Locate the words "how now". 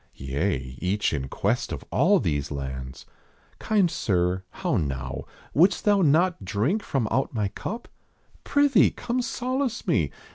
4.49-5.25